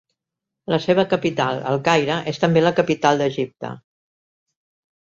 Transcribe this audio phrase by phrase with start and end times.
[0.73, 3.75] La seva capital, el Caire, és també la capital d'Egipte.